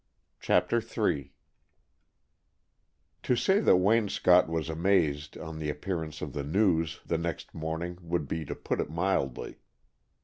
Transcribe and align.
CHAPTER 0.39 0.81
III 0.81 1.31
To 3.21 3.35
say 3.35 3.59
that 3.59 3.75
Waynscott 3.77 4.47
was 4.49 4.67
amazed 4.67 5.37
on 5.37 5.59
the 5.59 5.69
appearance 5.69 6.23
of 6.23 6.33
the 6.33 6.43
News 6.43 7.01
the 7.05 7.19
next 7.19 7.53
morning 7.53 7.99
would 8.01 8.27
be 8.27 8.43
to 8.45 8.55
put 8.55 8.81
it 8.81 8.89
mildly. 8.89 9.59